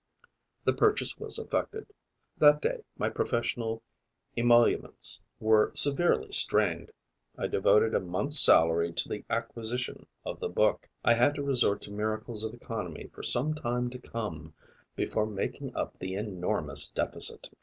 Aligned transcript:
The 0.63 0.73
purchase 0.73 1.19
was 1.19 1.37
effected. 1.37 1.93
That 2.39 2.59
day 2.59 2.83
my 2.97 3.07
professional 3.07 3.83
emoluments 4.35 5.21
were 5.39 5.69
severely 5.75 6.31
strained: 6.31 6.91
I 7.37 7.45
devoted 7.45 7.93
a 7.93 7.99
month's 7.99 8.39
salary 8.39 8.93
to 8.93 9.07
the 9.09 9.23
acquisition 9.29 10.07
of 10.25 10.39
the 10.39 10.49
book. 10.49 10.89
I 11.05 11.13
had 11.13 11.35
to 11.35 11.43
resort 11.43 11.83
to 11.83 11.91
miracles 11.91 12.43
of 12.43 12.55
economy 12.55 13.11
for 13.13 13.21
some 13.21 13.53
time 13.53 13.91
to 13.91 13.99
come 13.99 14.55
before 14.95 15.27
making 15.27 15.75
up 15.75 15.99
the 15.99 16.15
enormous 16.15 16.87
deficit. 16.89 17.51